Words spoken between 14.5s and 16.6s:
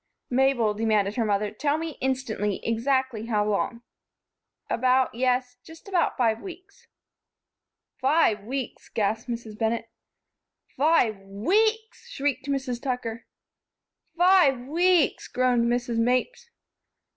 weeks!" groaned Mrs. Mapes.